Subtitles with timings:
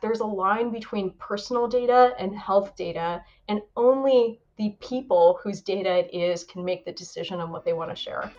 [0.00, 5.90] There's a line between personal data and health data, and only the people whose data
[5.90, 8.32] it is can make the decision on what they want to share.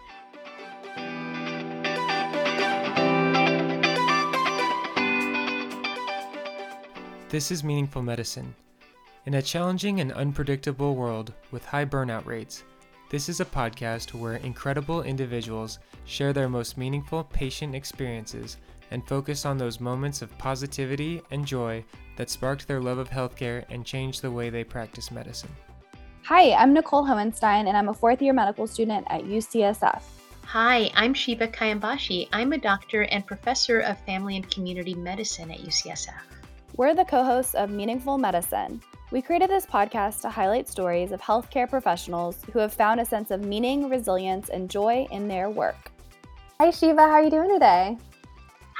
[7.30, 8.56] This is Meaningful Medicine.
[9.28, 12.64] In a challenging and unpredictable world with high burnout rates,
[13.12, 18.58] this is a podcast where incredible individuals share their most meaningful patient experiences
[18.92, 21.84] and focus on those moments of positivity and joy
[22.18, 25.50] that sparked their love of healthcare and changed the way they practice medicine.
[26.24, 30.04] Hi, I'm Nicole Hohenstein, and I'm a fourth year medical student at UCSF.
[30.46, 32.30] Hi, I'm Shiva Khayam-Bashi.
[32.34, 36.22] I'm a doctor and professor of family and community medicine at UCSF.
[36.76, 38.82] We're the co hosts of Meaningful Medicine.
[39.12, 43.32] We created this podcast to highlight stories of healthcare professionals who have found a sense
[43.32, 45.92] of meaning, resilience, and joy in their work.
[46.60, 47.02] Hi, Shiva.
[47.02, 47.98] How are you doing today?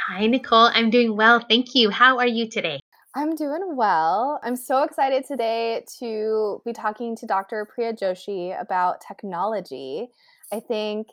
[0.08, 0.72] Hi, Nicole.
[0.74, 1.46] I'm doing well.
[1.48, 1.92] Thank you.
[1.92, 2.80] How are you today?
[3.14, 4.40] I'm doing well.
[4.42, 7.68] I'm so excited today to be talking to Dr.
[7.72, 10.08] Priya Joshi about technology.
[10.52, 11.08] I think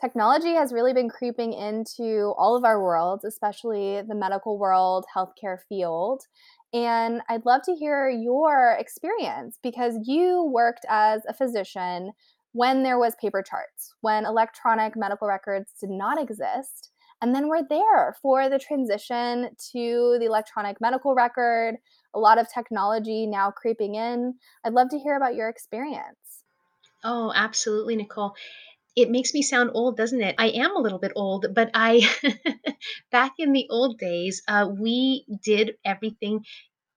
[0.00, 5.58] technology has really been creeping into all of our worlds, especially the medical world, healthcare
[5.68, 6.22] field.
[6.72, 12.10] And I'd love to hear your experience because you worked as a physician
[12.50, 16.91] when there was paper charts, when electronic medical records did not exist.
[17.22, 21.76] And then we're there for the transition to the electronic medical record,
[22.14, 24.34] a lot of technology now creeping in.
[24.64, 26.44] I'd love to hear about your experience.
[27.04, 28.34] Oh, absolutely, Nicole
[28.94, 30.34] it makes me sound old, doesn't it?
[30.38, 32.06] I am a little bit old, but I,
[33.10, 36.44] back in the old days, uh, we did everything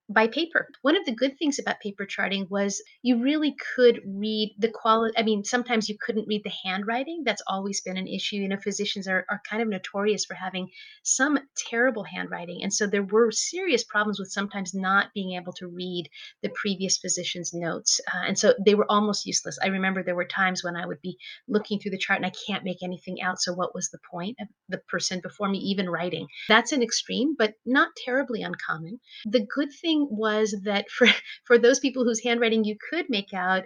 [0.10, 0.68] by paper.
[0.82, 5.18] One of the good things about paper charting was you really could read the quality.
[5.18, 7.24] I mean, sometimes you couldn't read the handwriting.
[7.26, 8.38] That's always been an issue.
[8.38, 10.70] You know, physicians are, are kind of notorious for having
[11.04, 12.62] some terrible handwriting.
[12.62, 16.10] And so there were serious problems with sometimes not being able to read
[16.44, 18.00] the previous physician's notes.
[18.14, 19.58] Uh, and so they were almost useless.
[19.64, 22.32] I remember there were times when I would be looking through the chart and I
[22.48, 23.42] can't make anything out.
[23.42, 26.28] So what was the point of the person before me even writing?
[26.48, 29.00] That's an extreme, but not terribly uncommon.
[29.26, 31.08] The good thing was that for
[31.46, 33.64] for those people whose handwriting you could make out,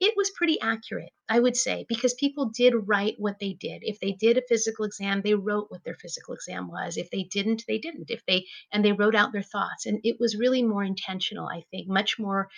[0.00, 3.82] it was pretty accurate, I would say, because people did write what they did.
[3.82, 6.96] If they did a physical exam, they wrote what their physical exam was.
[6.96, 8.10] If they didn't, they didn't.
[8.10, 11.48] If they and they wrote out their thoughts, and it was really more intentional.
[11.48, 12.48] I think much more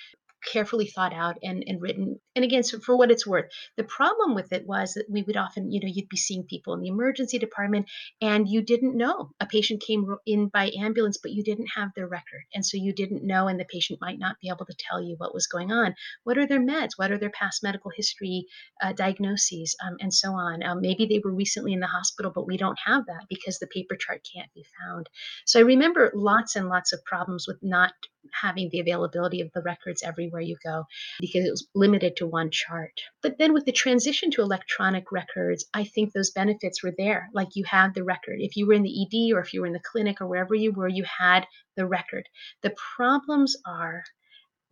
[0.50, 2.19] carefully thought out and, and written.
[2.34, 5.36] And again, so for what it's worth, the problem with it was that we would
[5.36, 9.31] often, you know, you'd be seeing people in the emergency department and you didn't know
[9.41, 12.42] a patient came in by ambulance, but you didn't have their record.
[12.54, 15.14] And so you didn't know, and the patient might not be able to tell you
[15.19, 15.94] what was going on.
[16.25, 16.91] What are their meds?
[16.97, 18.47] What are their past medical history
[18.82, 20.62] uh, diagnoses, um, and so on?
[20.62, 23.66] Um, maybe they were recently in the hospital, but we don't have that because the
[23.66, 25.08] paper chart can't be found.
[25.47, 27.92] So I remember lots and lots of problems with not
[28.32, 30.84] having the availability of the records everywhere you go
[31.20, 33.00] because it was limited to one chart.
[33.22, 37.28] But then with the transition to electronic records, I think those benefits were there.
[37.32, 38.36] Like you had the record.
[38.40, 40.54] If you were in the ED or if you were in the clinic or wherever
[40.54, 41.46] you were, you had
[41.76, 42.28] the record.
[42.62, 44.04] The problems are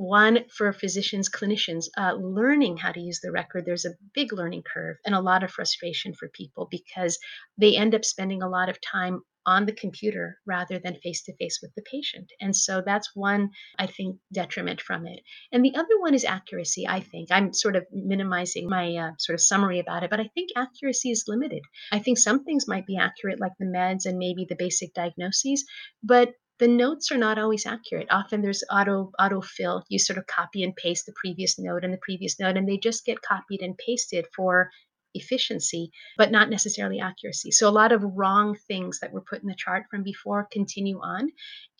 [0.00, 4.62] one for physicians clinicians uh, learning how to use the record there's a big learning
[4.62, 7.18] curve and a lot of frustration for people because
[7.58, 11.34] they end up spending a lot of time on the computer rather than face to
[11.36, 12.30] face with the patient.
[12.40, 15.20] And so that's one, I think, detriment from it.
[15.52, 17.28] And the other one is accuracy, I think.
[17.30, 21.10] I'm sort of minimizing my uh, sort of summary about it, but I think accuracy
[21.10, 21.62] is limited.
[21.90, 25.64] I think some things might be accurate, like the meds and maybe the basic diagnoses,
[26.02, 28.06] but the notes are not always accurate.
[28.10, 29.82] Often there's auto autofill.
[29.88, 32.76] You sort of copy and paste the previous note and the previous note, and they
[32.76, 34.70] just get copied and pasted for
[35.14, 37.50] efficiency, but not necessarily accuracy.
[37.50, 41.00] So a lot of wrong things that were put in the chart from before continue
[41.00, 41.30] on.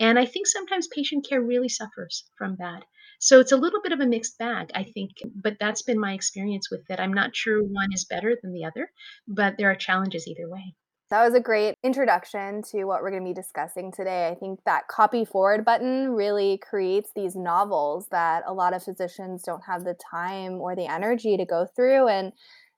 [0.01, 2.83] And I think sometimes patient care really suffers from that.
[3.21, 6.15] So it's a little bit of a mixed bag, I think, but that's been my
[6.15, 6.99] experience with it.
[6.99, 8.91] I'm not sure one is better than the other,
[9.29, 10.75] but there are challenges either way.
[11.11, 14.29] That was a great introduction to what we're going to be discussing today.
[14.29, 19.43] I think that copy forward button really creates these novels that a lot of physicians
[19.43, 22.07] don't have the time or the energy to go through.
[22.07, 22.33] And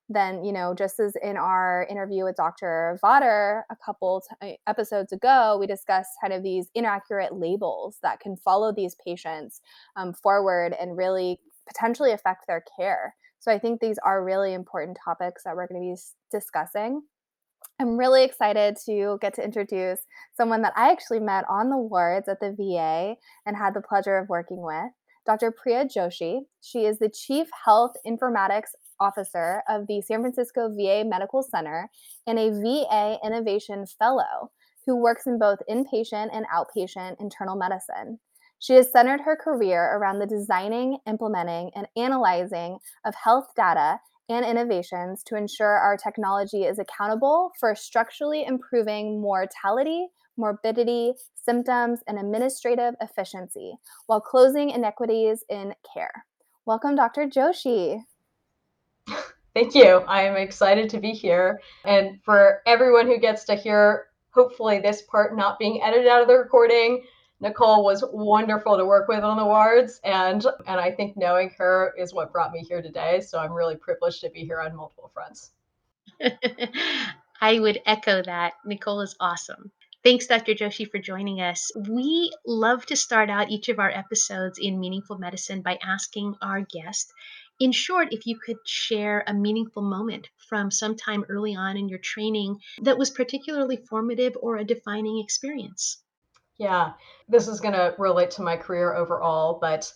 [0.09, 4.69] then you know just as in our interview with dr Vader a couple t- uh,
[4.69, 9.61] episodes ago we discussed kind of these inaccurate labels that can follow these patients
[9.95, 14.97] um, forward and really potentially affect their care so i think these are really important
[15.03, 17.01] topics that we're going to be discussing
[17.83, 19.99] i'm really excited to get to introduce
[20.35, 23.15] someone that i actually met on the wards at the va
[23.45, 24.91] and had the pleasure of working with
[25.25, 25.51] Dr.
[25.51, 26.41] Priya Joshi.
[26.61, 31.89] She is the Chief Health Informatics Officer of the San Francisco VA Medical Center
[32.27, 34.51] and a VA Innovation Fellow.
[34.85, 38.19] who works in both inpatient and outpatient internal medicine.
[38.59, 44.01] She has centered her career around the designing, implementing, and analyzing of health data
[44.33, 50.07] and innovations to ensure our technology is accountable for structurally improving mortality,
[50.37, 53.73] morbidity, symptoms, and administrative efficiency
[54.07, 56.25] while closing inequities in care.
[56.65, 57.27] Welcome, Dr.
[57.27, 58.01] Joshi.
[59.53, 59.97] Thank you.
[60.07, 61.61] I am excited to be here.
[61.85, 66.27] And for everyone who gets to hear, hopefully, this part not being edited out of
[66.27, 67.03] the recording,
[67.43, 71.93] Nicole was wonderful to work with on the wards, and and I think knowing her
[71.97, 73.19] is what brought me here today.
[73.19, 75.51] So I'm really privileged to be here on multiple fronts.
[77.41, 78.53] I would echo that.
[78.63, 79.73] Nicole is awesome.
[80.05, 80.53] Thanks, Dr.
[80.53, 81.69] Joshi, for joining us.
[81.89, 86.61] We love to start out each of our episodes in Meaningful Medicine by asking our
[86.61, 87.11] guest,
[87.59, 91.89] in short, if you could share a meaningful moment from some time early on in
[91.89, 96.01] your training that was particularly formative or a defining experience.
[96.57, 96.93] Yeah,
[97.27, 99.91] this is going to relate to my career overall, but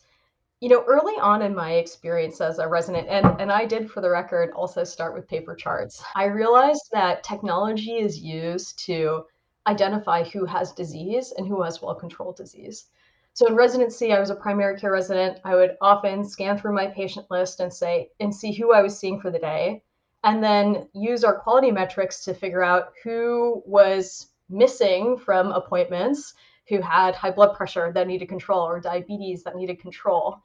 [0.60, 4.02] you know, early on in my experience as a resident, and, and I did, for
[4.02, 9.26] the record, also start with paper charts, I realized that technology is used to
[9.68, 12.86] identify who has disease and who has well controlled disease.
[13.34, 15.40] So in residency, I was a primary care resident.
[15.46, 18.98] I would often scan through my patient list and say, and see who I was
[18.98, 19.84] seeing for the day,
[20.24, 26.34] and then use our quality metrics to figure out who was missing from appointments,
[26.70, 30.38] who had high blood pressure that needed control or diabetes that needed control.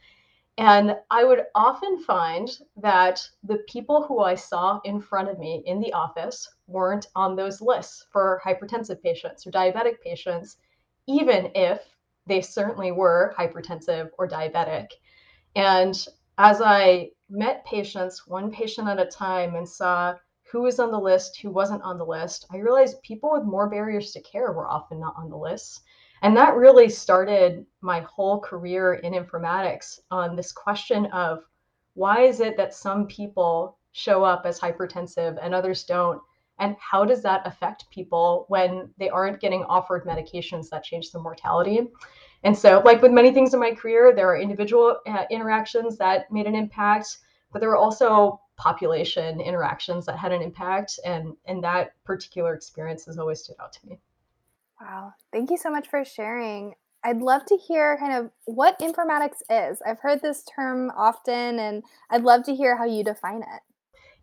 [0.59, 5.63] And I would often find that the people who I saw in front of me
[5.67, 10.59] in the office weren't on those lists for hypertensive patients or diabetic patients,
[11.09, 11.81] even if
[12.27, 14.89] they certainly were hypertensive or diabetic.
[15.57, 16.07] And
[16.39, 20.15] as I met patients one patient at a time and saw
[20.53, 23.71] who was on the list, who wasn't on the list, I realized people with more
[23.71, 25.81] barriers to care were often not on the list.
[26.21, 31.43] And that really started my whole career in informatics on this question of
[31.95, 36.21] why is it that some people show up as hypertensive and others don't?
[36.59, 41.19] And how does that affect people when they aren't getting offered medications that change the
[41.19, 41.89] mortality?
[42.45, 46.31] And so, like with many things in my career, there are individual uh, interactions that
[46.31, 47.17] made an impact,
[47.53, 50.99] but there were also population interactions that had an impact.
[51.05, 53.99] And, and that particular experience has always stood out to me.
[54.81, 55.15] Wow.
[55.33, 56.75] Thank you so much for sharing.
[57.05, 59.83] I'd love to hear kind of what informatics is.
[59.85, 63.61] I've heard this term often, and I'd love to hear how you define it.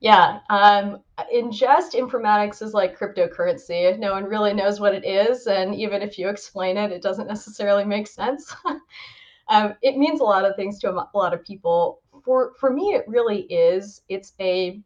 [0.02, 1.04] Yeah, um,
[1.34, 4.00] ingest informatics is like cryptocurrency.
[4.00, 7.28] No one really knows what it is, and even if you explain it, it doesn't
[7.28, 8.56] necessarily make sense.
[9.50, 12.00] um, it means a lot of things to a lot of people.
[12.24, 14.02] For for me, it really is.
[14.10, 14.82] It's a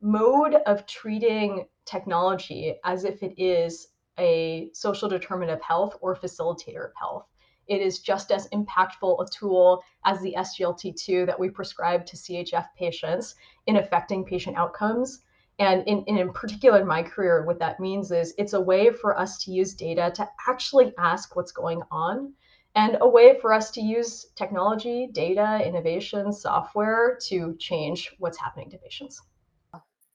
[0.00, 3.88] mode of treating technology as if it is
[4.18, 7.26] a social determinant of health or facilitator of health.
[7.68, 12.66] It is just as impactful a tool as the SGLT2 that we prescribe to CHF
[12.76, 13.36] patients
[13.66, 15.20] in affecting patient outcomes.
[15.58, 19.18] And in, in particular, in my career, what that means is it's a way for
[19.18, 22.32] us to use data to actually ask what's going on
[22.74, 28.70] and a way for us to use technology, data, innovation, software to change what's happening
[28.70, 29.20] to patients.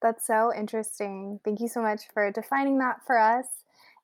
[0.01, 1.39] That's so interesting.
[1.43, 3.45] Thank you so much for defining that for us.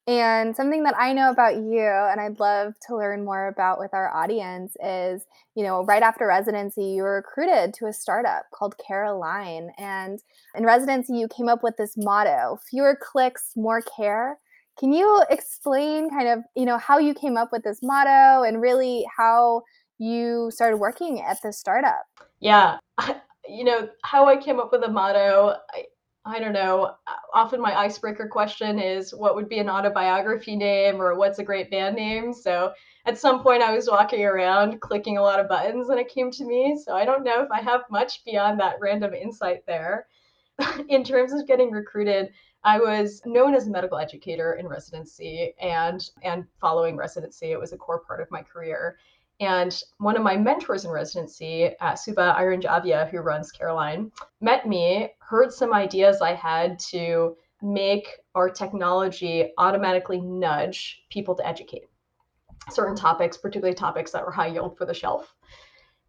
[0.06, 3.94] And something that I know about you, and I'd love to learn more about with
[3.94, 8.76] our audience, is you know, right after residency, you were recruited to a startup called
[8.78, 9.70] CareAlign.
[9.78, 10.20] And
[10.56, 14.40] in residency, you came up with this motto fewer clicks, more care.
[14.78, 18.62] Can you explain kind of, you know, how you came up with this motto and
[18.62, 19.62] really how
[20.00, 22.06] you started working at this startup?
[22.40, 22.78] Yeah.
[23.48, 25.86] You know, how I came up with the motto, I,
[26.26, 26.96] I don't know.
[27.34, 31.70] Often my icebreaker question is what would be an autobiography name or what's a great
[31.70, 32.34] band name?
[32.34, 32.74] So
[33.06, 36.32] at some point I was walking around clicking a lot of buttons and it came
[36.32, 36.80] to me.
[36.84, 40.08] So I don't know if I have much beyond that random insight there.
[40.90, 42.30] in terms of getting recruited,
[42.64, 47.74] I was known as a medical educator in residency and and following residency, it was
[47.74, 48.98] a core part of my career.
[49.40, 55.10] And one of my mentors in residency, uh, Subha Airan-Javia, who runs CareAlign, met me,
[55.20, 61.84] heard some ideas I had to make our technology automatically nudge people to educate
[62.70, 65.34] certain topics, particularly topics that were high yield for the shelf.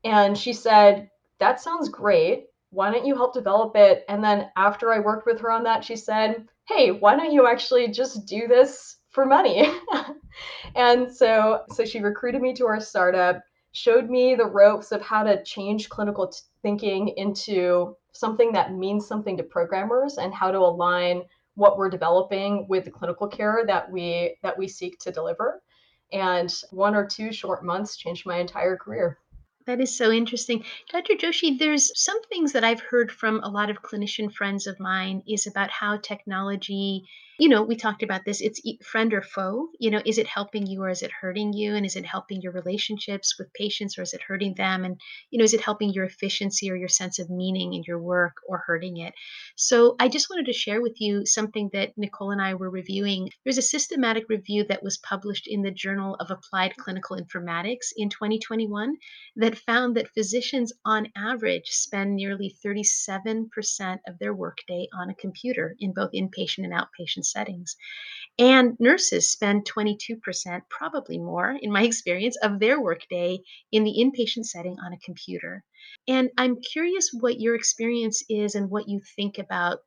[0.04, 2.46] And she said, That sounds great.
[2.74, 4.04] Why don't you help develop it?
[4.08, 7.46] And then after I worked with her on that, she said, Hey, why don't you
[7.46, 9.64] actually just do this for money.
[10.74, 15.22] and so so she recruited me to our startup, showed me the ropes of how
[15.22, 20.58] to change clinical t- thinking into something that means something to programmers and how to
[20.58, 21.22] align
[21.54, 25.62] what we're developing with the clinical care that we that we seek to deliver.
[26.12, 29.18] And one or two short months changed my entire career.
[29.66, 30.62] That is so interesting.
[30.90, 31.14] Dr.
[31.14, 35.22] Joshi, there's some things that I've heard from a lot of clinician friends of mine
[35.26, 37.04] is about how technology,
[37.38, 39.70] you know, we talked about this, it's friend or foe.
[39.80, 41.74] You know, is it helping you or is it hurting you?
[41.74, 44.84] And is it helping your relationships with patients or is it hurting them?
[44.84, 47.98] And, you know, is it helping your efficiency or your sense of meaning in your
[47.98, 49.14] work or hurting it?
[49.56, 53.30] So I just wanted to share with you something that Nicole and I were reviewing.
[53.44, 58.10] There's a systematic review that was published in the Journal of Applied Clinical Informatics in
[58.10, 58.96] 2021
[59.36, 65.14] that that found that physicians on average spend nearly 37% of their workday on a
[65.14, 67.76] computer in both inpatient and outpatient settings.
[68.38, 73.38] And nurses spend 22%, probably more in my experience, of their workday
[73.70, 75.62] in the inpatient setting on a computer.
[76.08, 79.78] And I'm curious what your experience is and what you think about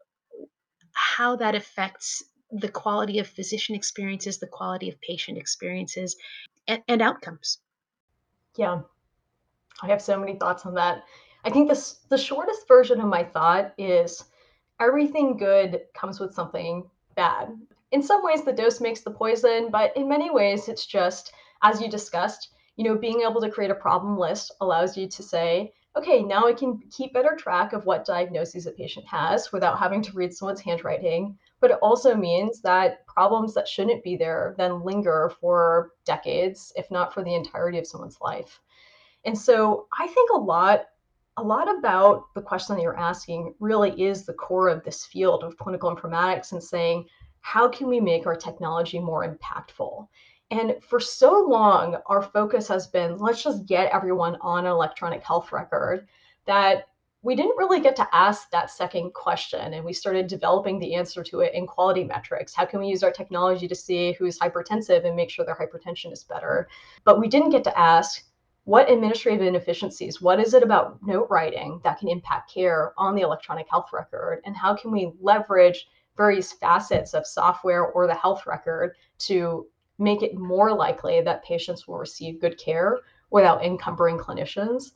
[0.94, 6.16] how that affects the quality of physician experiences, the quality of patient experiences,
[6.68, 7.60] and, and outcomes.
[8.56, 8.82] Yeah,
[9.82, 11.04] I have so many thoughts on that.
[11.46, 14.24] I think this the shortest version of my thought is
[14.80, 17.50] everything good comes with something bad.
[17.92, 21.32] In some ways the dose makes the poison, but in many ways it's just
[21.64, 25.24] as you discussed, you know, being able to create a problem list allows you to
[25.24, 29.80] say, okay, now I can keep better track of what diagnoses a patient has without
[29.80, 31.38] having to read someone's handwriting.
[31.60, 36.92] But it also means that problems that shouldn't be there then linger for decades, if
[36.92, 38.60] not for the entirety of someone's life.
[39.28, 40.86] And so I think a lot
[41.36, 45.44] a lot about the question that you're asking really is the core of this field
[45.44, 47.06] of clinical informatics and saying
[47.42, 50.08] how can we make our technology more impactful?
[50.50, 55.22] And for so long, our focus has been let's just get everyone on an electronic
[55.22, 56.08] health record
[56.46, 56.88] that
[57.22, 59.74] we didn't really get to ask that second question.
[59.74, 62.56] And we started developing the answer to it in quality metrics.
[62.56, 66.14] How can we use our technology to see who's hypertensive and make sure their hypertension
[66.14, 66.70] is better?
[67.04, 68.24] But we didn't get to ask
[68.68, 73.22] what administrative inefficiencies, what is it about note writing that can impact care on the
[73.22, 74.42] electronic health record?
[74.44, 79.66] And how can we leverage various facets of software or the health record to
[80.00, 83.00] make it more likely that patients will receive good care
[83.32, 84.92] without encumbering clinicians?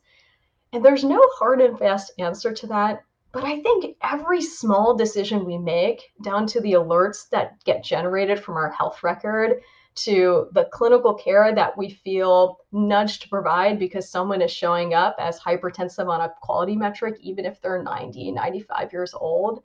[0.73, 3.05] And there's no hard and fast answer to that.
[3.31, 8.43] But I think every small decision we make, down to the alerts that get generated
[8.43, 9.61] from our health record,
[9.93, 15.15] to the clinical care that we feel nudged to provide because someone is showing up
[15.19, 19.63] as hypertensive on a quality metric, even if they're 90, 95 years old.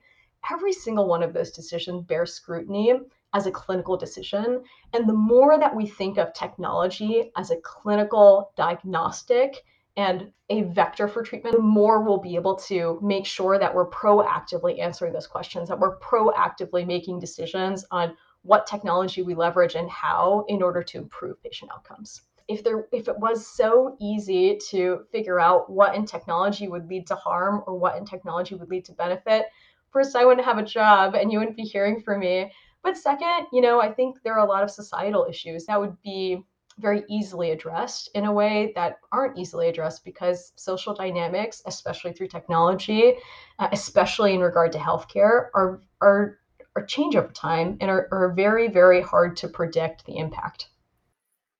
[0.50, 2.92] Every single one of those decisions bears scrutiny
[3.34, 4.62] as a clinical decision.
[4.92, 9.64] And the more that we think of technology as a clinical diagnostic
[9.96, 13.90] and a vector for treatment, the more we'll be able to make sure that we're
[13.90, 18.16] proactively answering those questions, that we're proactively making decisions on
[18.46, 22.22] what technology we leverage and how in order to improve patient outcomes.
[22.48, 27.06] If there if it was so easy to figure out what in technology would lead
[27.08, 29.46] to harm or what in technology would lead to benefit,
[29.90, 32.52] first I wouldn't have a job and you wouldn't be hearing from me.
[32.82, 36.00] But second, you know, I think there are a lot of societal issues that would
[36.02, 36.44] be
[36.78, 42.28] very easily addressed in a way that aren't easily addressed because social dynamics, especially through
[42.28, 43.14] technology,
[43.58, 46.38] uh, especially in regard to healthcare, are are
[46.76, 50.68] or change over time and are, are very, very hard to predict the impact.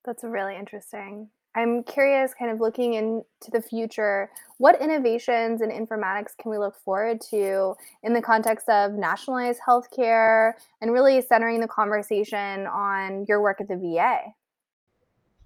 [0.04, 1.30] That's really interesting.
[1.56, 6.76] I'm curious, kind of looking into the future, what innovations in informatics can we look
[6.84, 13.40] forward to in the context of nationalized healthcare and really centering the conversation on your
[13.40, 14.18] work at the VA?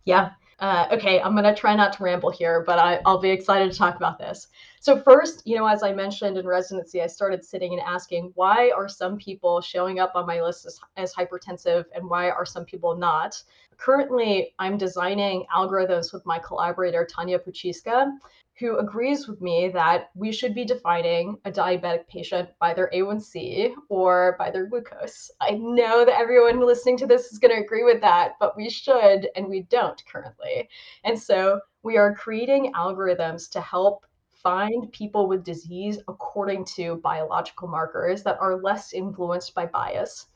[0.04, 3.30] Yeah, uh, okay, I'm going to try not to ramble here, but I, will be
[3.30, 4.48] excited to talk about this.
[4.80, 8.70] So, first, you know, as I mentioned in residency, I started sitting and asking why
[8.70, 12.64] are some people showing up on my list as, as hypertensive and why are some
[12.64, 13.42] people not?
[13.78, 18.12] Currently, I'm designing algorithms with my collaborator, Tanya Puchiska,
[18.60, 23.72] who agrees with me that we should be defining a diabetic patient by their A1C
[23.88, 25.30] or by their glucose.
[25.40, 28.68] I know that everyone listening to this is going to agree with that, but we
[28.68, 30.68] should, and we don't currently.
[31.04, 34.04] And so we are creating algorithms to help
[34.42, 40.26] find people with disease according to biological markers that are less influenced by bias.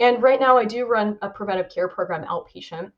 [0.00, 2.92] And right now, I do run a preventive care program outpatient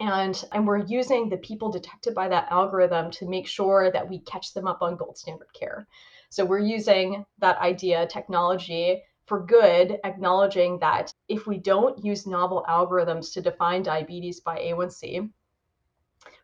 [0.00, 4.20] and and we're using the people detected by that algorithm to make sure that we
[4.20, 5.86] catch them up on gold standard care.
[6.30, 12.64] So we're using that idea technology for good acknowledging that if we don't use novel
[12.68, 15.30] algorithms to define diabetes by a1c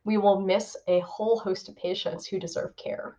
[0.04, 3.16] we will miss a whole host of patients who deserve care.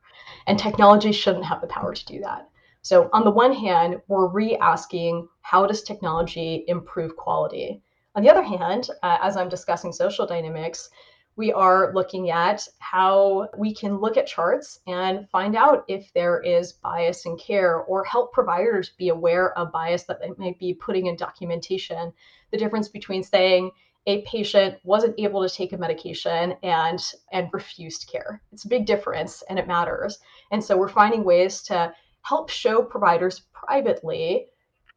[0.47, 2.49] And technology shouldn't have the power to do that.
[2.81, 7.81] So, on the one hand, we're re asking how does technology improve quality?
[8.15, 10.89] On the other hand, uh, as I'm discussing social dynamics,
[11.35, 16.39] we are looking at how we can look at charts and find out if there
[16.39, 20.73] is bias in care or help providers be aware of bias that they may be
[20.73, 22.13] putting in documentation.
[22.51, 23.71] The difference between saying
[24.07, 27.03] a patient wasn't able to take a medication and
[27.33, 28.41] and refused care.
[28.53, 30.19] It's a big difference and it matters.
[30.51, 34.47] And so we're finding ways to help show providers privately,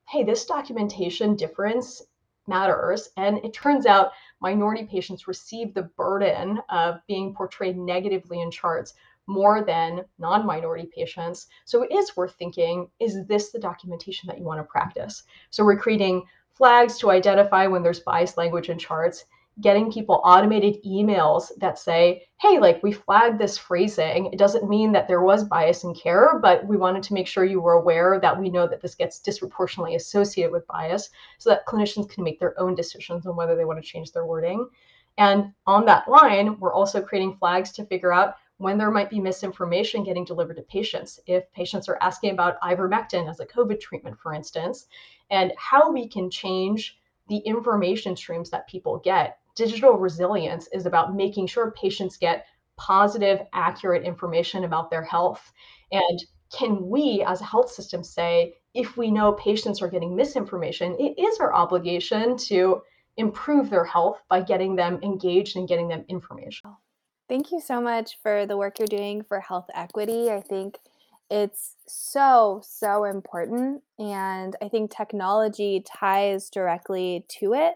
[0.08, 2.00] hey, this documentation difference
[2.48, 3.10] matters.
[3.16, 8.94] And it turns out minority patients receive the burden of being portrayed negatively in charts
[9.26, 11.48] more than non minority patients.
[11.66, 15.24] So it is worth thinking is this the documentation that you want to practice?
[15.50, 16.24] So we're creating
[16.54, 19.26] flags to identify when there's biased language in charts
[19.60, 24.26] getting people automated emails that say, hey, like we flagged this phrasing.
[24.32, 27.44] It doesn't mean that there was bias in care, but we wanted to make sure
[27.44, 31.66] you were aware that we know that this gets disproportionately associated with bias so that
[31.66, 34.68] clinicians can make their own decisions on whether they want to change their wording.
[35.16, 39.18] And on that line, we're also creating flags to figure out when there might be
[39.18, 41.18] misinformation getting delivered to patients.
[41.26, 44.86] If patients are asking about ivermectin as a COVID treatment, for instance,
[45.30, 46.98] and how we can change
[47.28, 52.46] the information streams that people get digital resilience is about making sure patients get
[52.76, 55.52] positive, accurate information about their health.
[55.90, 56.24] And
[56.56, 61.20] can we, as a health system, say, if we know patients are getting misinformation, it
[61.20, 62.80] is our obligation to
[63.16, 66.70] improve their health by getting them engaged and getting them information.
[67.28, 70.30] Thank you so much for the work you're doing for health equity.
[70.30, 70.78] I think
[71.30, 73.82] it's so, so important.
[73.98, 77.74] And I think technology ties directly to it.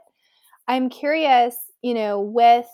[0.68, 2.66] I'm curious, you know, with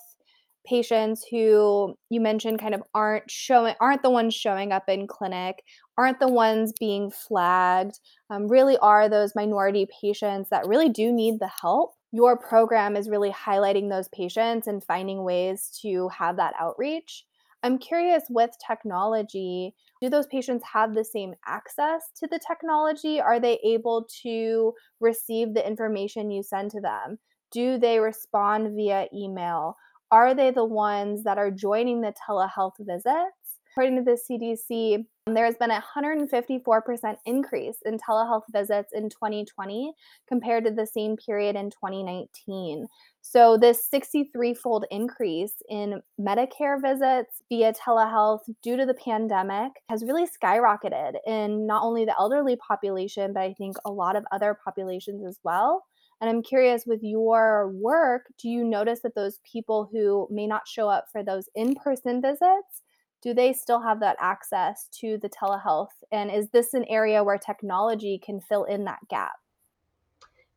[0.67, 5.63] patients who you mentioned kind of aren't showing aren't the ones showing up in clinic
[5.97, 7.99] aren't the ones being flagged
[8.31, 11.95] um, really are those minority patients that really do need the help.
[12.13, 17.25] Your program is really highlighting those patients and finding ways to have that outreach.
[17.63, 23.21] I'm curious with technology do those patients have the same access to the technology?
[23.21, 27.19] Are they able to receive the information you send to them
[27.51, 29.77] do they respond via email?
[30.11, 33.35] Are they the ones that are joining the telehealth visits?
[33.71, 39.93] According to the CDC, there has been a 154% increase in telehealth visits in 2020
[40.27, 42.87] compared to the same period in 2019.
[43.21, 50.03] So, this 63 fold increase in Medicare visits via telehealth due to the pandemic has
[50.03, 54.57] really skyrocketed in not only the elderly population, but I think a lot of other
[54.65, 55.85] populations as well.
[56.21, 60.67] And I'm curious with your work, do you notice that those people who may not
[60.67, 62.83] show up for those in person visits,
[63.23, 65.89] do they still have that access to the telehealth?
[66.11, 69.33] And is this an area where technology can fill in that gap?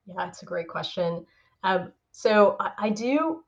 [0.06, 1.26] Yeah, it's a great question.
[1.63, 3.43] Um, so I, I do,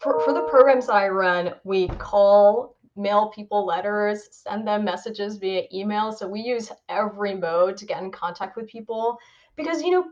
[0.00, 5.64] for, for the programs I run, we call mail people letters, send them messages via
[5.72, 6.12] email.
[6.12, 9.18] So we use every mode to get in contact with people
[9.56, 10.04] because, you know,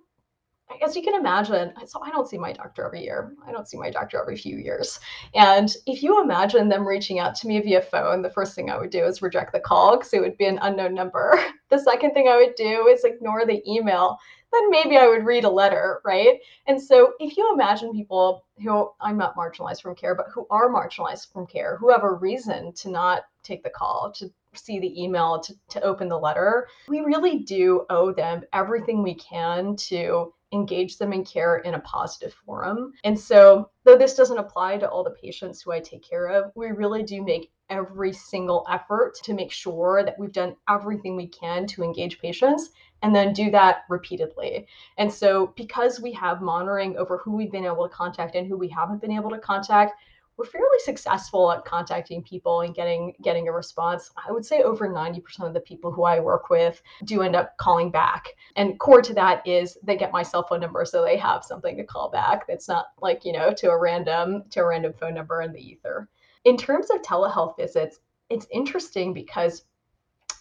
[0.83, 3.35] as you can imagine, so I don't see my doctor every year.
[3.47, 4.99] I don't see my doctor every few years.
[5.35, 8.79] And if you imagine them reaching out to me via phone, the first thing I
[8.79, 11.39] would do is reject the call because it would be an unknown number.
[11.71, 14.17] The second thing I would do is ignore the email.
[14.53, 16.39] Then maybe I would read a letter, right?
[16.69, 20.69] And so if you imagine people who I'm not marginalized from care, but who are
[20.69, 25.03] marginalized from care, who have a reason to not take the call, to see the
[25.03, 30.33] email, to, to open the letter, we really do owe them everything we can to
[30.55, 32.93] engage them in care in a positive forum.
[33.05, 36.53] And so, though this doesn't apply to all the patients who I take care of,
[36.55, 41.27] we really do make every single effort to make sure that we've done everything we
[41.27, 42.71] can to engage patients
[43.03, 44.67] and then do that repeatedly.
[44.97, 48.57] And so, because we have monitoring over who we've been able to contact and who
[48.57, 49.93] we haven't been able to contact,
[50.37, 54.11] we're fairly successful at contacting people and getting getting a response.
[54.17, 57.57] I would say over 90% of the people who I work with do end up
[57.59, 58.29] calling back.
[58.57, 61.77] And core to that is they get my cell phone number so they have something
[61.77, 62.45] to call back.
[62.49, 65.61] It's not like, you know, to a random to a random phone number in the
[65.61, 66.09] ether.
[66.45, 69.65] In terms of telehealth visits, it's interesting because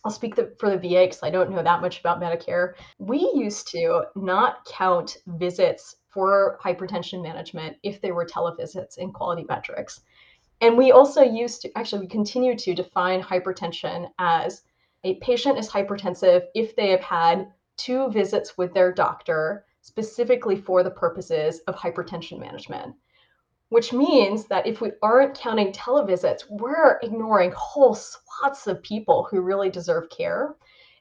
[0.06, 2.74] I'll speak the, for the VA because I don't know that much about Medicare.
[3.00, 9.46] We used to not count visits for hypertension management if they were televisits in quality
[9.48, 10.02] metrics.
[10.62, 14.64] And we also used to, actually, we continue to define hypertension as
[15.04, 20.84] a patient is hypertensive if they have had two visits with their doctor specifically for
[20.84, 22.96] the purposes of hypertension management
[23.74, 29.42] which means that if we aren't counting televisits, we're ignoring whole swaths of people who
[29.42, 30.56] really deserve care.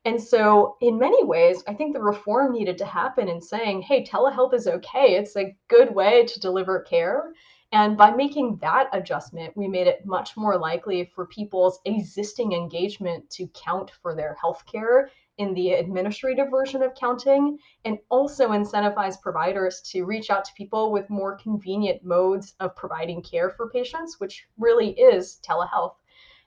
[0.06, 4.02] And so, in many ways, I think the reform needed to happen in saying, hey,
[4.02, 5.16] telehealth is okay.
[5.16, 7.34] It's a good way to deliver care.
[7.72, 13.28] And by making that adjustment, we made it much more likely for people's existing engagement
[13.32, 19.80] to count for their healthcare in the administrative version of counting, and also incentivize providers
[19.80, 24.46] to reach out to people with more convenient modes of providing care for patients, which
[24.58, 25.94] really is telehealth.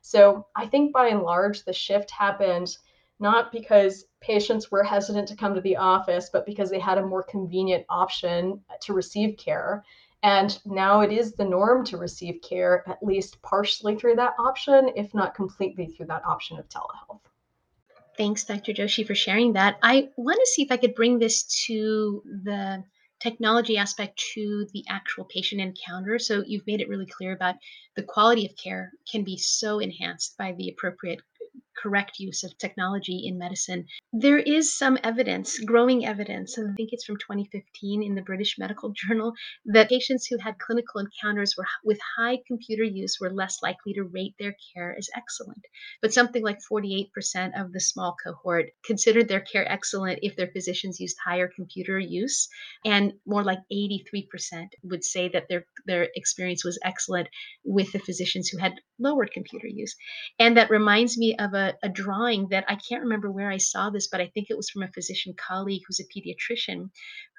[0.01, 2.77] So I think by and large, the shift happened
[3.19, 7.05] not because patients were hesitant to come to the office, but because they had a
[7.05, 9.83] more convenient option to receive care.
[10.21, 14.91] And now it is the norm to receive care at least partially through that option,
[14.95, 17.21] if not completely through that option of telehealth.
[18.17, 18.71] Thanks, Dr.
[18.71, 19.77] Joshi, for sharing that.
[19.83, 22.83] I want to see if I could bring this to the
[23.19, 26.19] technology aspect to the actual patient encounter.
[26.19, 27.55] So you've made it really clear about
[27.95, 31.19] the quality of care can be so enhanced by the appropriate
[31.81, 33.85] correct use of technology in medicine.
[34.13, 38.93] There is some evidence, growing evidence, I think it's from 2015 in the British Medical
[39.07, 39.33] Journal,
[39.65, 44.03] that patients who had clinical encounters were, with high computer use were less likely to
[44.03, 45.65] rate their care as excellent.
[46.01, 47.09] But something like 48%
[47.59, 52.47] of the small cohort considered their care excellent if their physicians used higher computer use,
[52.83, 57.27] and more like 83% would say that their, their experience was excellent
[57.63, 59.95] with the physicians who had lower computer use.
[60.39, 63.89] And that reminds me of a, a drawing that I can't remember where I saw
[63.89, 66.89] this, but I think it was from a physician colleague who's a pediatrician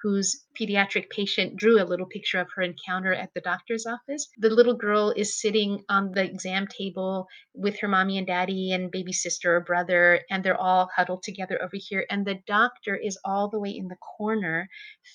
[0.03, 4.29] whose pediatric patient drew a little picture of her encounter at the doctor's office.
[4.39, 8.91] The little girl is sitting on the exam table with her mommy and daddy and
[8.91, 12.07] baby sister or brother, and they're all huddled together over here.
[12.11, 14.69] And the doctor is all the way in the corner,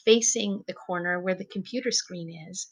[0.03, 2.67] facing the corner where the computer screen is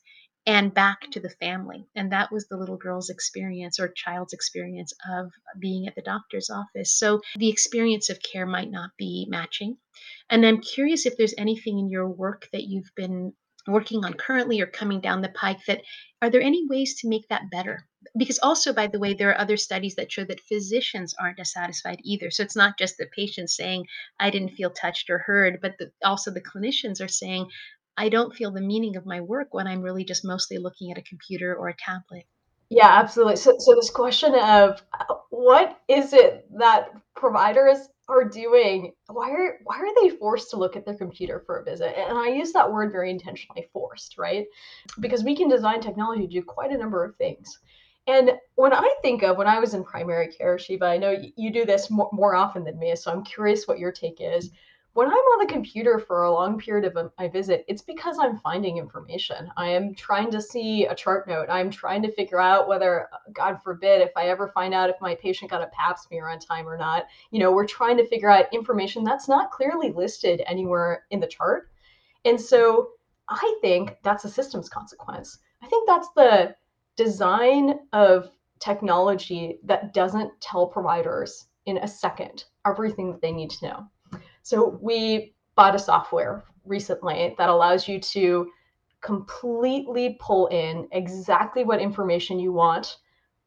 [0.46, 1.86] and back to the family.
[1.96, 6.50] And that was the little girl's experience or child's experience of being at the doctor's
[6.50, 6.98] office.
[6.98, 9.78] So the experience of care might not be matching.
[10.30, 13.34] And I'm curious if there's anything in your work that you've been
[13.68, 15.82] working on currently or coming down the pike that
[16.22, 17.86] are there any ways to make that better
[18.18, 21.52] because also by the way there are other studies that show that physicians aren't as
[21.52, 23.86] satisfied either so it's not just the patients saying
[24.20, 27.46] i didn't feel touched or heard but the, also the clinicians are saying
[28.00, 30.98] I don't feel the meaning of my work when I'm really just mostly looking at
[30.98, 32.26] a computer or a tablet.
[32.70, 33.36] Yeah, absolutely.
[33.36, 38.94] So, so this question of uh, what is it that providers are doing?
[39.08, 41.94] Why are why are they forced to look at their computer for a visit?
[41.98, 44.46] And I use that word very intentionally, forced, right?
[45.02, 47.60] Because we can design technology to do quite a number of things.
[48.08, 51.52] And when I think of when I was in primary care, Shiva, I know you
[51.52, 54.52] do this more, more often than me, so I'm curious what your take is
[54.94, 58.18] when I'm on the computer for a long period of um, my visit, it's because
[58.20, 59.50] I'm finding information.
[59.56, 61.48] I am trying to see a chart note.
[61.50, 64.96] I'm trying to figure out whether, uh, God forbid, if I ever find out if
[65.00, 67.06] my patient got a pap smear on time or not.
[67.32, 71.28] You know, we're trying to figure out information that's not clearly listed anywhere in the
[71.28, 71.70] chart.
[72.26, 72.90] And so
[73.30, 75.38] I think that's a systems consequence.
[75.62, 76.56] I think that's the
[76.98, 83.68] design of technology that doesn't tell providers in a second everything that they need to
[83.68, 83.88] know.
[84.44, 88.50] So we bought a software recently that allows you to
[89.02, 92.98] completely pull in exactly what information you want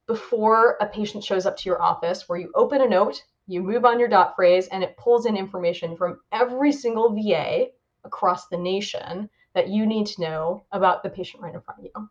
[0.06, 3.84] before a patient shows up to your office, where you open a note, you move
[3.84, 7.66] on your dot phrase, and it pulls in information from every single VA
[8.04, 11.84] across the nation that you need to know about the patient right in front of
[11.84, 12.08] you.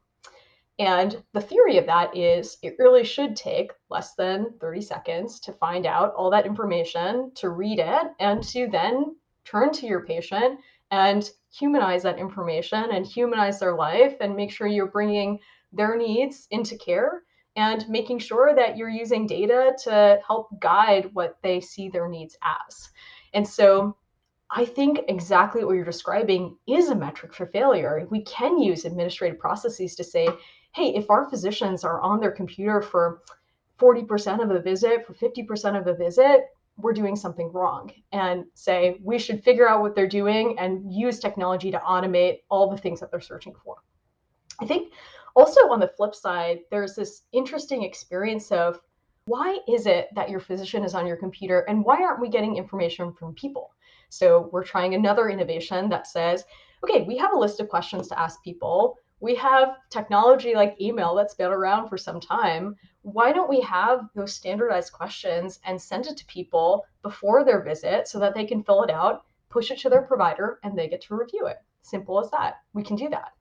[0.82, 5.54] And the theory of that is it really should take less than 30 seconds to
[5.54, 9.16] find out all that information, to read it, and to then
[9.46, 14.66] turn to your patient and humanize that information and humanize their life and make sure
[14.66, 15.38] you're bringing
[15.72, 17.22] their needs into care
[17.56, 22.36] and making sure that you're using data to help guide what they see their needs
[22.42, 22.90] as.
[23.36, 23.96] And so
[24.50, 28.08] I think exactly what you're describing is a metric for failure.
[28.10, 30.28] We can use administrative processes to say,
[30.74, 33.22] hey, if our physicians are on their computer for
[33.80, 36.46] 40% of a visit, for 50% of a visit,
[36.78, 41.20] we're doing something wrong and say we should figure out what they're doing and use
[41.20, 43.78] technology to automate all the things that they're searching for.
[44.60, 44.94] I think
[45.36, 48.80] also on the flip side, there's this interesting experience of
[49.26, 52.58] why is it that your physician is on your computer and why aren't we getting
[52.58, 53.72] information from people?
[54.10, 56.44] So we're trying another innovation that says,
[56.84, 61.14] okay, we have a list of questions to ask people we have technology like email
[61.14, 62.76] that's been around for some time.
[63.04, 68.08] Why don't we have those standardized questions and send it to people before their visit
[68.08, 71.02] so that they can fill it out, push it to their provider, and they get
[71.04, 71.58] to review it?
[71.84, 72.56] Simple as that.
[72.74, 73.34] We can do that.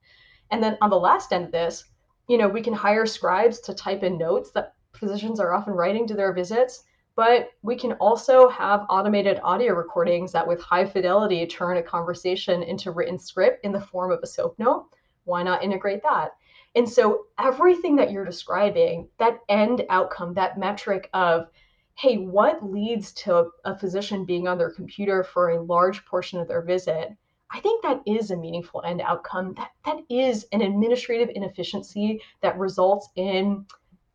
[0.51, 1.85] And then on the last end of this,
[2.29, 6.07] you know, we can hire scribes to type in notes that physicians are often writing
[6.09, 6.85] to their visits.
[7.17, 12.63] But we can also have automated audio recordings that, with high fidelity, turn a conversation
[12.63, 14.87] into written script in the form of a SOAP note.
[15.31, 16.33] Why not integrate that?
[16.75, 21.49] And so, everything that you're describing, that end outcome, that metric of,
[21.95, 26.49] hey, what leads to a physician being on their computer for a large portion of
[26.49, 27.17] their visit?
[27.53, 29.55] I think that is a meaningful end outcome.
[29.55, 33.67] That that is an administrative inefficiency that results in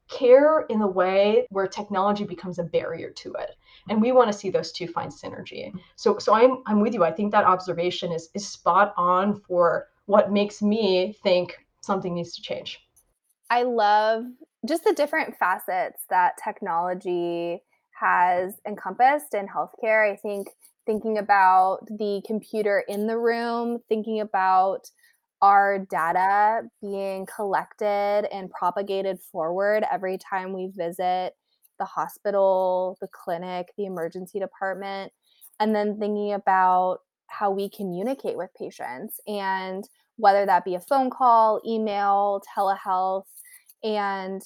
[0.08, 3.56] care in the way where technology becomes a barrier to it
[3.90, 7.04] and we want to see those two find synergy so so i'm i'm with you
[7.04, 12.36] i think that observation is is spot on for what makes me think something needs
[12.36, 12.80] to change.
[13.50, 14.24] I love
[14.68, 17.62] just the different facets that technology
[18.00, 20.12] has encompassed in healthcare.
[20.12, 20.48] I think
[20.86, 24.90] thinking about the computer in the room thinking about
[25.42, 31.34] our data being collected and propagated forward every time we visit
[31.78, 35.12] the hospital, the clinic, the emergency department,
[35.60, 37.00] and then thinking about
[37.38, 43.26] how we communicate with patients and whether that be a phone call, email, telehealth.
[43.84, 44.42] And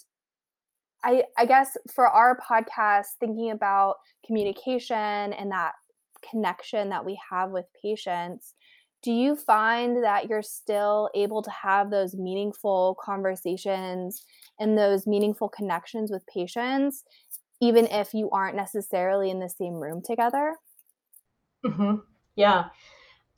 [1.03, 5.73] I, I guess for our podcast, thinking about communication and that
[6.29, 8.55] connection that we have with patients,
[9.01, 14.25] do you find that you're still able to have those meaningful conversations
[14.59, 17.03] and those meaningful connections with patients
[17.61, 20.55] even if you aren't necessarily in the same room together
[21.65, 21.95] mm-hmm.
[22.39, 22.65] Yeah.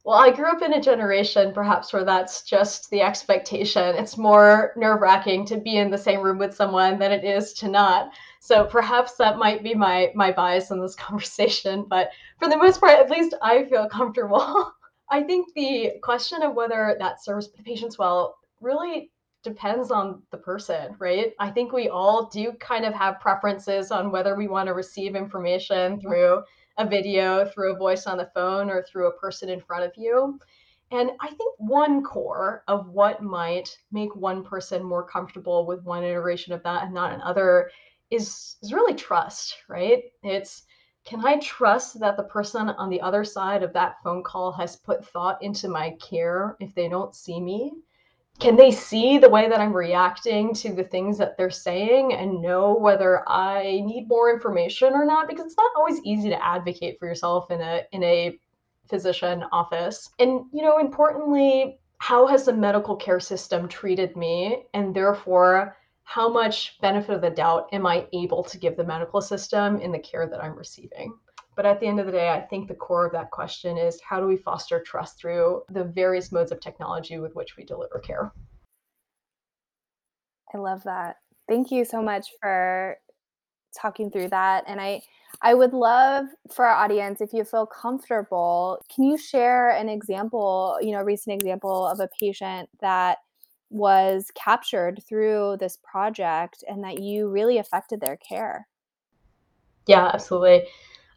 [0.04, 3.96] Well i grew up in a generation perhaps where that's just the expectation.
[3.96, 7.68] It's more nerve-wracking to be in the same room with someone than it is to
[7.68, 8.12] not.
[8.40, 12.80] So perhaps that might be my my bias in this conversation but for the most
[12.80, 14.72] part at least i feel comfortable.
[15.10, 19.12] I think the question of whether that serves the patients well really
[19.44, 21.34] depends on the person, right?
[21.40, 25.16] I think we all do kind of have preferences on whether we want to receive
[25.16, 26.08] information mm-hmm.
[26.08, 26.44] through
[26.78, 29.92] a video, through a voice on the phone, or through a person in front of
[29.96, 30.40] you.
[30.92, 36.04] And I think one core of what might make one person more comfortable with one
[36.04, 37.72] iteration of that and not another
[38.10, 40.04] is, is really trust, right?
[40.22, 40.64] It's
[41.04, 44.76] can I trust that the person on the other side of that phone call has
[44.76, 47.74] put thought into my care if they don't see me?
[48.39, 52.41] Can they see the way that I'm reacting to the things that they're saying and
[52.41, 55.28] know whether I need more information or not?
[55.28, 58.39] Because it's not always easy to advocate for yourself in a in a
[58.89, 60.10] physician office.
[60.17, 66.28] And you know, importantly, how has the medical care system treated me and therefore how
[66.28, 70.00] much benefit of the doubt am I able to give the medical system in the
[70.00, 71.13] care that I'm receiving?
[71.56, 74.00] But at the end of the day, I think the core of that question is
[74.02, 78.00] how do we foster trust through the various modes of technology with which we deliver
[78.00, 78.32] care?
[80.54, 81.18] I love that.
[81.48, 82.98] Thank you so much for
[83.78, 84.64] talking through that.
[84.68, 85.02] And I
[85.42, 90.78] I would love for our audience, if you feel comfortable, can you share an example,
[90.82, 93.20] you know, a recent example of a patient that
[93.72, 98.68] was captured through this project and that you really affected their care.
[99.88, 100.68] Yeah, absolutely.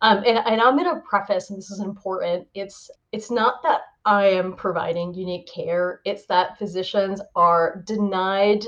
[0.04, 2.46] Um, and, and I'm going to preface, and this is important.
[2.52, 6.02] It's it's not that I am providing unique care.
[6.04, 8.66] It's that physicians are denied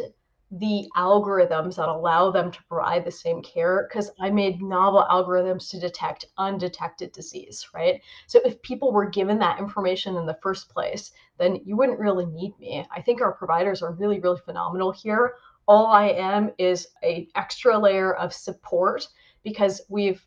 [0.51, 5.69] the algorithms that allow them to provide the same care because I made novel algorithms
[5.73, 8.01] to detect undetected disease, right?
[8.29, 12.25] So if people were given that information in the first place, then you wouldn't really
[12.25, 12.87] need me.
[12.91, 15.35] I think our providers are really, really phenomenal here.
[15.69, 19.07] All I am is a extra layer of support
[19.43, 20.25] because we've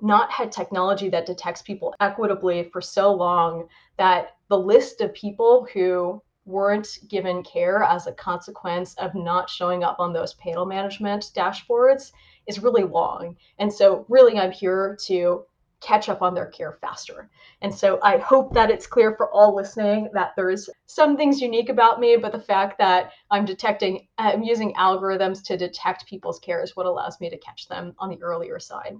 [0.00, 5.66] not had technology that detects people equitably for so long that the list of people
[5.72, 11.30] who weren't given care as a consequence of not showing up on those panel management
[11.34, 12.12] dashboards
[12.46, 13.36] is really long.
[13.58, 15.44] And so, really, I'm here to
[15.80, 17.28] catch up on their care faster.
[17.62, 21.68] And so, I hope that it's clear for all listening that there's some things unique
[21.68, 26.62] about me, but the fact that I'm detecting, I'm using algorithms to detect people's care
[26.62, 28.96] is what allows me to catch them on the earlier side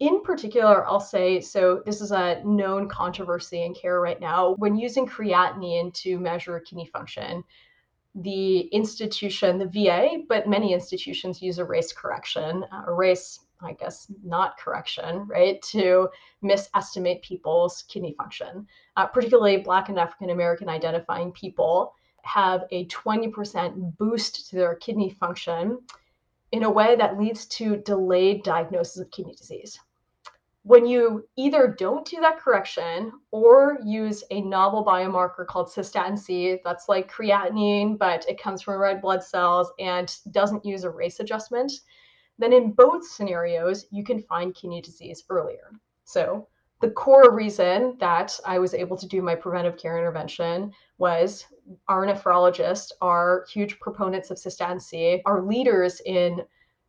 [0.00, 1.82] in particular, I'll say so.
[1.86, 4.54] This is a known controversy in care right now.
[4.58, 7.44] When using creatinine to measure kidney function,
[8.14, 13.72] the institution, the VA, but many institutions use a race correction, uh, a race, I
[13.72, 16.08] guess, not correction, right, to
[16.42, 18.66] misestimate people's kidney function.
[18.96, 25.10] Uh, particularly Black and African American identifying people have a 20% boost to their kidney
[25.10, 25.78] function
[26.52, 29.78] in a way that leads to delayed diagnosis of kidney disease
[30.64, 36.58] when you either don't do that correction or use a novel biomarker called cystatin C,
[36.64, 41.18] that's like creatinine, but it comes from red blood cells and doesn't use a race
[41.18, 41.72] adjustment,
[42.38, 45.72] then in both scenarios, you can find kidney disease earlier.
[46.04, 46.48] So
[46.82, 51.46] the core reason that I was able to do my preventive care intervention was
[51.86, 56.42] our nephrologists are huge proponents of cystatin C, are leaders in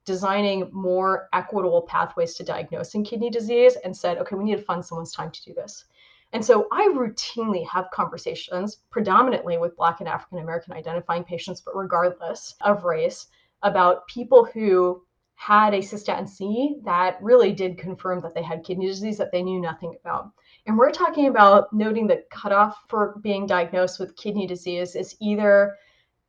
[0.04, 4.84] designing more equitable pathways to diagnosing kidney disease, and said, okay, we need to fund
[4.84, 5.86] someone's time to do this.
[6.34, 11.78] And so I routinely have conversations, predominantly with Black and African American identifying patients, but
[11.78, 13.28] regardless of race,
[13.62, 15.04] about people who
[15.46, 19.44] had a cystatin C that really did confirm that they had kidney disease that they
[19.44, 20.32] knew nothing about.
[20.66, 25.76] And we're talking about noting the cutoff for being diagnosed with kidney disease is either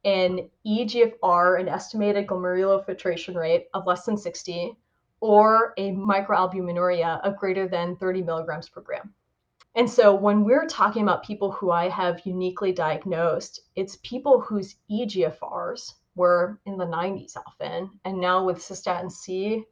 [0.04, 4.76] an EGFR, an estimated glomerular filtration rate of less than 60,
[5.20, 9.14] or a microalbuminuria of greater than 30 milligrams per gram.
[9.76, 14.74] And so when we're talking about people who I have uniquely diagnosed, it's people whose
[14.90, 17.90] EGFRs were in the 90s often.
[18.04, 19.64] And now with cystatin C,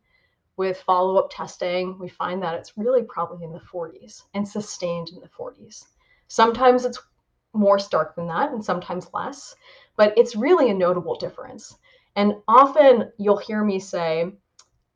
[0.56, 5.08] with follow up testing, we find that it's really probably in the 40s and sustained
[5.10, 5.84] in the 40s.
[6.28, 7.00] Sometimes it's
[7.54, 9.54] more stark than that and sometimes less,
[9.96, 11.76] but it's really a notable difference.
[12.16, 14.32] And often you'll hear me say,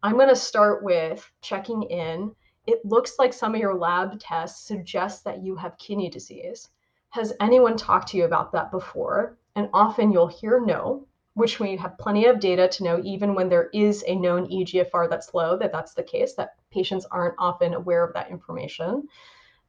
[0.03, 2.35] I'm going to start with checking in
[2.67, 6.69] it looks like some of your lab tests suggest that you have kidney disease.
[7.11, 9.39] Has anyone talked to you about that before?
[9.55, 11.07] And often you'll hear no,
[11.37, 15.11] which we have plenty of data to know even when there is a known EGFR
[15.11, 19.07] that's low, that that's the case, that patients aren't often aware of that information.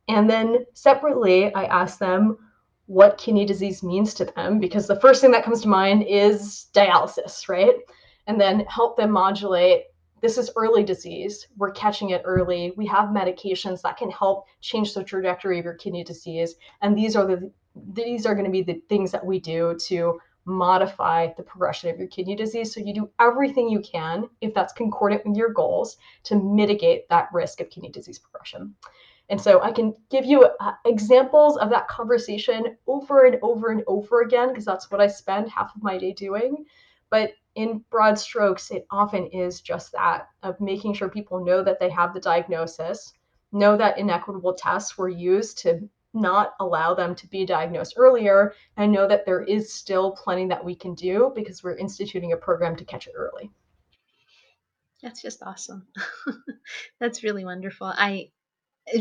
[0.07, 2.37] And then separately, I ask them
[2.85, 6.67] what kidney disease means to them because the first thing that comes to mind is
[6.73, 7.75] dialysis, right?
[8.27, 9.83] And then help them modulate
[10.21, 11.47] this is early disease.
[11.57, 12.73] We're catching it early.
[12.75, 16.55] We have medications that can help change the trajectory of your kidney disease.
[16.81, 17.51] And these are the
[17.93, 21.99] these are going to be the things that we do to modify the progression of
[21.99, 22.73] your kidney disease.
[22.73, 27.27] So you do everything you can, if that's concordant with your goals, to mitigate that
[27.33, 28.73] risk of kidney disease progression.
[29.29, 33.83] And so I can give you uh, examples of that conversation over and over and
[33.85, 36.63] over again, because that's what I spend half of my day doing.
[37.09, 41.79] But in broad strokes, it often is just that of making sure people know that
[41.79, 43.13] they have the diagnosis,
[43.51, 48.91] know that inequitable tests were used to not allow them to be diagnosed earlier, and
[48.91, 52.75] know that there is still plenty that we can do because we're instituting a program
[52.75, 53.51] to catch it early.
[55.01, 55.87] That's just awesome.
[56.99, 57.87] that's really wonderful.
[57.87, 58.31] I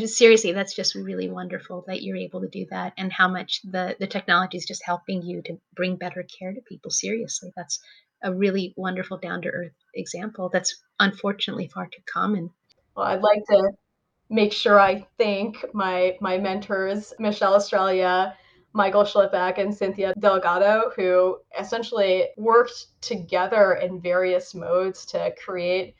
[0.05, 3.95] seriously that's just really wonderful that you're able to do that and how much the
[4.01, 7.79] the technology is just helping you to bring better care to people seriously that's
[8.21, 12.49] a really wonderful down to earth example that's unfortunately far too common.
[12.95, 13.71] Well, I'd like to
[14.29, 18.35] make sure I thank my my mentors, Michelle Estrella,
[18.73, 25.95] Michael Shlipak, and Cynthia Delgado, who essentially worked together in various modes to create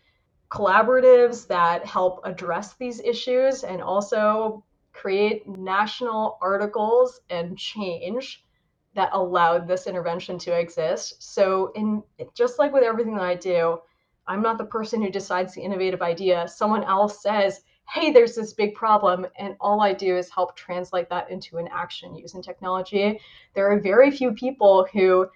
[0.50, 4.64] collaboratives that help address these issues and also
[4.94, 8.44] create national articles and change
[8.96, 11.22] that allowed this intervention to exist.
[11.22, 12.02] So, in
[12.34, 13.80] just like with everything that I do,
[14.26, 16.48] I'm not the person who decides the innovative idea.
[16.48, 21.10] Someone else says, "Hey, there's this big problem," and all I do is help translate
[21.10, 23.20] that into an action using technology.
[23.54, 25.28] There are very few people who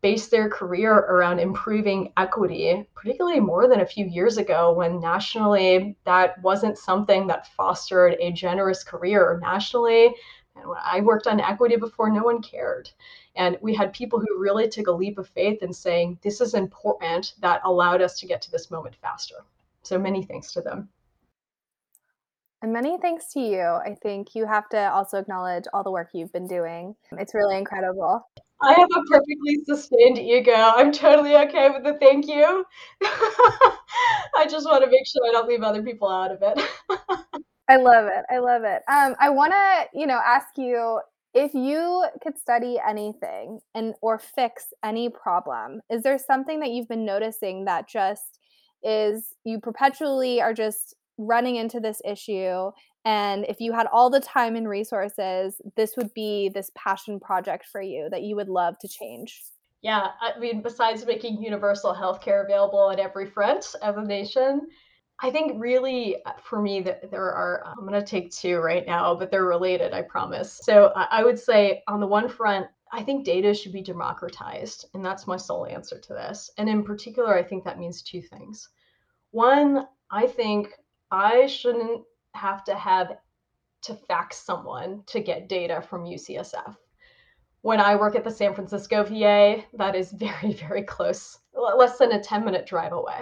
[0.00, 5.96] base their career around improving equity, particularly more than a few years ago when nationally
[6.04, 10.14] that wasn't something that fostered a generous career nationally
[10.58, 12.90] and when I worked on equity before, no one cared.
[13.36, 16.54] And we had people who really took a leap of faith in saying, this is
[16.54, 19.44] important, that allowed us to get to this moment faster.
[19.82, 20.88] So many thanks to them.
[22.60, 23.60] And many thanks to you.
[23.60, 26.94] I think you have to also acknowledge all the work you've been doing.
[27.12, 28.22] It's really incredible.
[28.60, 30.52] I have a perfectly sustained ego.
[30.52, 32.64] I'm totally okay with the thank you.
[33.02, 36.58] I just want to make sure I don't leave other people out of it.
[37.68, 38.24] I love it.
[38.30, 38.82] I love it.
[38.88, 41.00] Um, I want to, you know, ask you
[41.34, 45.80] if you could study anything and or fix any problem.
[45.90, 48.40] Is there something that you've been noticing that just
[48.82, 52.70] is you perpetually are just running into this issue
[53.08, 57.64] and if you had all the time and resources, this would be this passion project
[57.64, 59.42] for you that you would love to change?
[59.80, 64.66] Yeah, I mean, besides making universal healthcare available on every front of the nation,
[65.20, 68.86] I think really uh, for me that there are I'm going to take two right
[68.86, 70.60] now, but they're related, I promise.
[70.62, 75.02] So I would say on the one front, I think data should be democratized, and
[75.02, 76.50] that's my sole answer to this.
[76.58, 78.68] And in particular, I think that means two things.
[79.30, 80.74] One, I think
[81.10, 82.02] I shouldn't
[82.34, 83.18] have to have
[83.82, 86.76] to fax someone to get data from UCSF.
[87.62, 92.12] When I work at the San Francisco VA, that is very, very close, less than
[92.12, 93.20] a 10 minute drive away.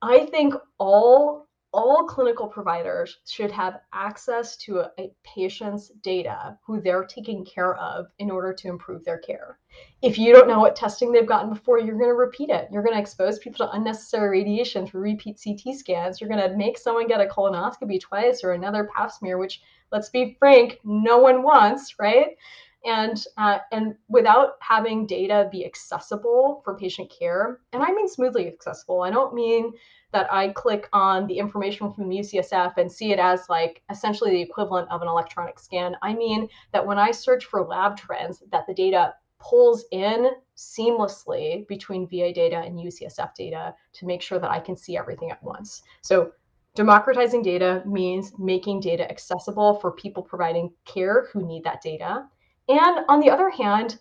[0.00, 6.80] I think all all clinical providers should have access to a, a, patient's data who
[6.80, 9.58] they're taking care of in order to improve their care.
[10.02, 12.68] If you don't know what testing they've gotten before, you're going to repeat it.
[12.70, 16.20] You're going to expose people to unnecessary radiation through repeat CT scans.
[16.20, 20.10] You're going to make someone get a colonoscopy twice or another pap smear, which, let's
[20.10, 22.36] be frank, no one wants, right?
[22.84, 28.48] And uh, and without having data be accessible for patient care and i mean smoothly
[28.48, 29.72] accessible i don't mean
[30.12, 34.40] that i click on the information from ucsf and see it as like essentially the
[34.40, 35.96] equivalent of an electronic scan.
[36.02, 41.66] I mean that when i search for lab trends that the data pulls in seamlessly
[41.66, 45.42] between va data and ucsf data to make sure that i can see everything at
[45.42, 45.82] once.
[46.02, 46.32] So
[46.74, 52.26] democratizing data means making data accessible for people providing care who need that data
[52.68, 53.98] and on the other hand,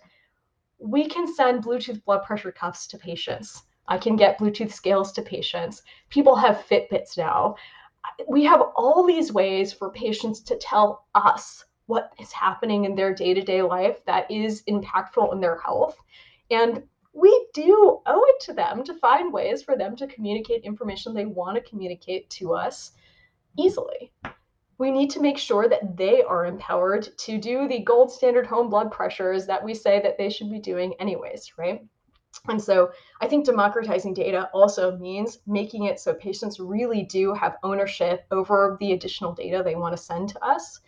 [0.80, 3.64] we can send Bluetooth blood pressure cuffs to patients.
[3.88, 5.84] I can get Bluetooth scales to patients.
[6.09, 7.55] People have Fitbits now.
[8.28, 13.14] We have all these ways for patients to tell us what is happening in their
[13.14, 15.97] day to day life that is impactful in their health.
[16.49, 16.84] And
[17.14, 21.26] we do owe it to them to find ways for them to communicate information they
[21.26, 22.93] want to communicate to us
[23.57, 24.12] easily
[24.82, 28.68] we need to make sure that they are empowered to do the gold standard home
[28.68, 31.86] blood pressures that we say that they should be doing anyways, right?
[32.48, 32.90] And so
[33.22, 38.78] I think democratizing data also means making it so patients really do have ownership over
[38.80, 40.80] the additional data they want to send to us.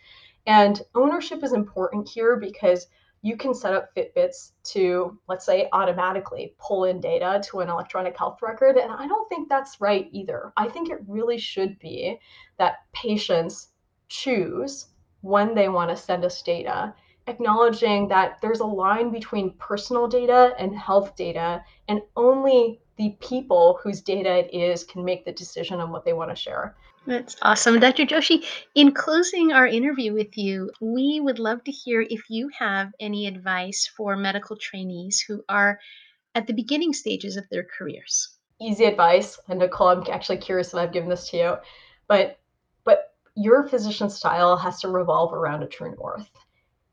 [0.44, 2.88] And ownership is important here because
[3.22, 8.18] you can set up Fitbits to, let's say, automatically pull in data to an electronic
[8.18, 8.76] health record.
[8.76, 10.52] And I don't think that's right either.
[10.56, 12.18] I think it really should be
[12.58, 13.68] that patients
[14.14, 14.86] choose
[15.22, 16.94] when they want to send us data,
[17.26, 23.78] acknowledging that there's a line between personal data and health data, and only the people
[23.82, 26.76] whose data it is can make the decision on what they want to share.
[27.06, 27.80] That's awesome.
[27.80, 28.06] Dr.
[28.06, 28.44] Joshi,
[28.74, 33.26] in closing our interview with you, we would love to hear if you have any
[33.26, 35.78] advice for medical trainees who are
[36.34, 38.30] at the beginning stages of their careers.
[38.60, 39.38] Easy advice.
[39.48, 41.56] And Nicole, I'm actually curious if I've given this to you,
[42.08, 42.38] but
[43.34, 46.30] your physician style has to revolve around a true north.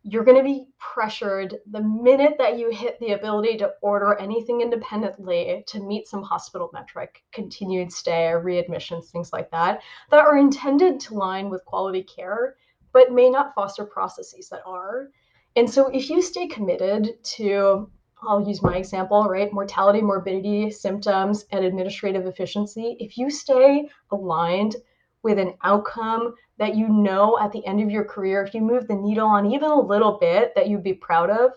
[0.03, 4.61] You're going to be pressured the minute that you hit the ability to order anything
[4.61, 10.99] independently to meet some hospital metric, continued stay, readmissions, things like that, that are intended
[11.01, 12.55] to line with quality care,
[12.93, 15.09] but may not foster processes that are.
[15.55, 17.89] And so if you stay committed to
[18.23, 19.51] I'll use my example, right?
[19.51, 22.95] Mortality, morbidity, symptoms, and administrative efficiency.
[22.99, 24.75] If you stay aligned
[25.23, 28.87] with an outcome that you know at the end of your career, if you move
[28.87, 31.51] the needle on even a little bit that you'd be proud of,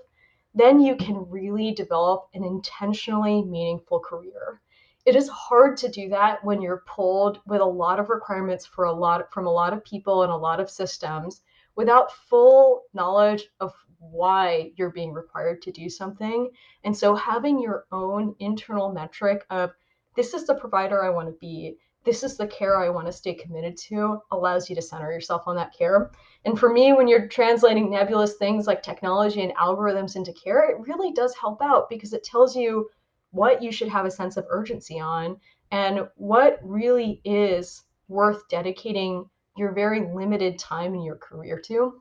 [0.55, 4.61] then you can really develop an intentionally meaningful career.
[5.05, 8.85] It is hard to do that when you're pulled with a lot of requirements for
[8.85, 11.43] a lot from a lot of people and a lot of systems
[11.77, 16.51] without full knowledge of why you're being required to do something.
[16.85, 19.73] And so having your own internal metric of
[20.17, 23.13] this is the provider I want to be this is the care I want to
[23.13, 26.11] stay committed to allows you to center yourself on that care.
[26.45, 30.81] And for me, when you're translating nebulous things like technology and algorithms into care, it
[30.87, 32.91] really does help out because it tells you
[33.31, 35.39] what you should have a sense of urgency on
[35.71, 42.01] and what really is worth dedicating your very limited time in your career to.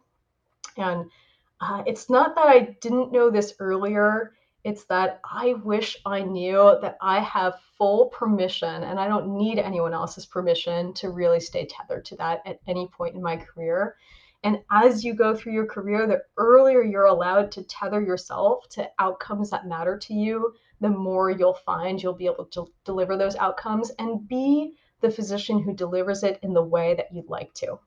[0.77, 1.09] And
[1.61, 4.33] uh, it's not that I didn't know this earlier
[4.63, 9.59] it's that I wish I knew that I have full permission and I don't need
[9.59, 13.97] anyone else's permission to really stay tethered to that at any point in my career.
[14.43, 18.89] And as you go through your career, the earlier you're allowed to tether yourself to
[18.99, 23.37] outcomes that matter to you, the more you'll find you'll be able to deliver those
[23.37, 27.79] outcomes and be the physician who delivers it in the way that you'd like to.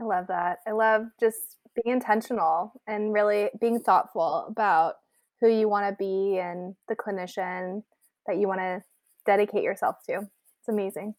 [0.00, 0.58] I love that.
[0.66, 4.96] I love just being intentional and really being thoughtful about
[5.42, 7.82] who you want to be and the clinician
[8.26, 8.80] that you want to
[9.26, 10.20] dedicate yourself to.
[10.20, 11.14] It's amazing.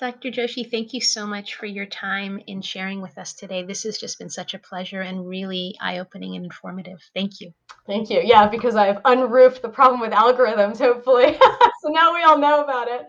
[0.00, 0.30] Dr.
[0.30, 3.62] Joshi, thank you so much for your time in sharing with us today.
[3.62, 6.98] This has just been such a pleasure and really eye opening and informative.
[7.14, 7.52] Thank you.
[7.86, 8.20] Thank you.
[8.24, 11.38] Yeah, because I've unroofed the problem with algorithms, hopefully.
[11.82, 13.06] so now we all know about it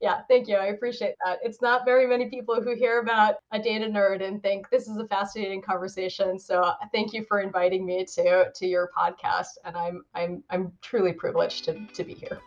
[0.00, 0.56] yeah, thank you.
[0.56, 1.38] I appreciate that.
[1.42, 4.96] It's not very many people who hear about a data nerd and think this is
[4.96, 6.38] a fascinating conversation.
[6.38, 10.72] So uh, thank you for inviting me to to your podcast, and I'm I'm I'm
[10.82, 12.40] truly privileged to to be here.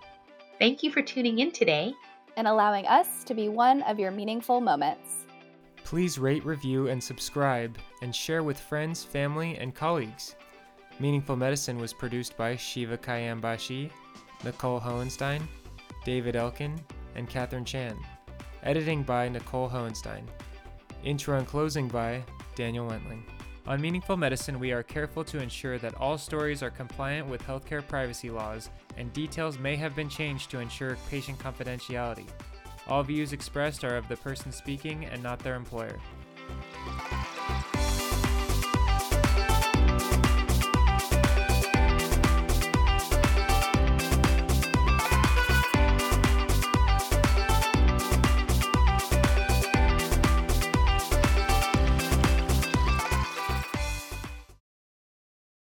[0.59, 1.93] Thank you for tuning in today
[2.35, 5.25] and allowing us to be one of your meaningful moments.
[5.83, 10.35] Please rate, review, and subscribe, and share with friends, family, and colleagues.
[10.99, 13.91] Meaningful Medicine was produced by Shiva Khayam-Bashi,
[14.43, 15.41] Nicole Hohenstein,
[16.03, 16.79] David Elkin,
[17.17, 17.97] and Catherine Chan.
[18.63, 20.23] Editing by Nicole Hohenstein.
[21.03, 22.23] Intro and closing by
[22.55, 23.23] Daniel Wentling.
[23.67, 27.85] On Meaningful Medicine, we are careful to ensure that all stories are compliant with healthcare
[27.85, 32.25] privacy laws and details may have been changed to ensure patient confidentiality.
[32.87, 35.99] All views expressed are of the person speaking and not their employer.